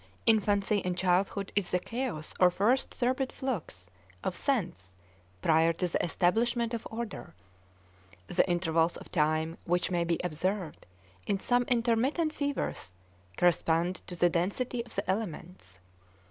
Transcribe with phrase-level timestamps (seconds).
[0.25, 3.87] Infancy and childhood is the chaos or first turbid flux
[4.23, 4.95] of sense
[5.43, 7.35] prior to the establishment of order;
[8.25, 10.87] the intervals of time which may be observed
[11.27, 12.95] in some intermittent fevers
[13.37, 15.79] correspond to the density of the elements.